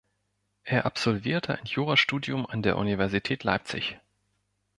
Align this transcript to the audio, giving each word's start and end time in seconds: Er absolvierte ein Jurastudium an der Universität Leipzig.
Er 0.63 0.87
absolvierte 0.87 1.55
ein 1.59 1.65
Jurastudium 1.65 2.47
an 2.47 2.63
der 2.63 2.79
Universität 2.79 3.43
Leipzig. 3.43 3.99